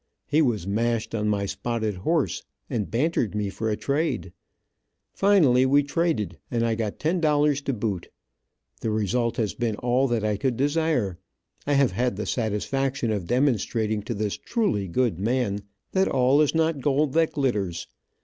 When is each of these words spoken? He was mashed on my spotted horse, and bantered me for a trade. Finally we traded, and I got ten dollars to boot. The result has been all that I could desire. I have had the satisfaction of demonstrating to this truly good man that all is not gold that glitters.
He 0.25 0.41
was 0.41 0.65
mashed 0.65 1.13
on 1.13 1.29
my 1.29 1.45
spotted 1.45 1.97
horse, 1.97 2.43
and 2.71 2.89
bantered 2.89 3.35
me 3.35 3.51
for 3.51 3.69
a 3.69 3.77
trade. 3.77 4.33
Finally 5.13 5.67
we 5.67 5.83
traded, 5.83 6.39
and 6.49 6.65
I 6.65 6.73
got 6.73 6.97
ten 6.97 7.21
dollars 7.21 7.61
to 7.61 7.73
boot. 7.73 8.09
The 8.79 8.89
result 8.89 9.37
has 9.37 9.53
been 9.53 9.75
all 9.75 10.07
that 10.07 10.23
I 10.23 10.37
could 10.37 10.57
desire. 10.57 11.19
I 11.67 11.73
have 11.73 11.91
had 11.91 12.15
the 12.15 12.25
satisfaction 12.25 13.11
of 13.11 13.27
demonstrating 13.27 14.01
to 14.09 14.15
this 14.15 14.37
truly 14.37 14.87
good 14.87 15.19
man 15.19 15.59
that 15.91 16.07
all 16.07 16.41
is 16.41 16.55
not 16.55 16.81
gold 16.81 17.13
that 17.13 17.33
glitters. 17.33 17.85